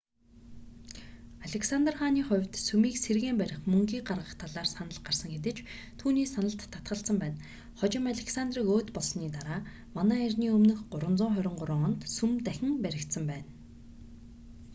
александр 1.47 1.93
хааны 1.99 2.21
хувьд 2.29 2.53
сүмийг 2.67 2.95
сэргээн 3.05 3.37
барих 3.41 3.59
мөнгийг 3.71 4.03
гаргах 4.09 4.33
талаар 4.41 4.69
санал 4.73 4.99
гарсан 5.05 5.29
хэдий 5.31 5.53
ч 5.57 5.59
түүний 5.99 6.27
саналд 6.33 6.61
татгалзсан 6.73 7.17
байна 7.21 7.39
хожим 7.79 8.03
александрийг 8.07 8.67
өөд 8.75 8.89
болсоны 8.95 9.27
дараа 9.37 9.59
мэө 9.97 10.57
323 10.91 11.87
онд 11.87 12.01
сүм 12.17 12.31
дахин 12.45 12.71
баригдсан 12.83 13.23
байна 13.31 13.49